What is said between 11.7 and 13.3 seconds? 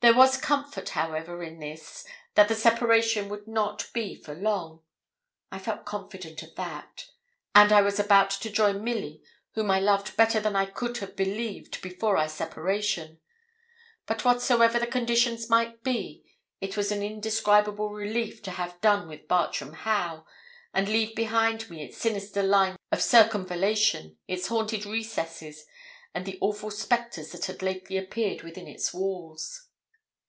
before our separation;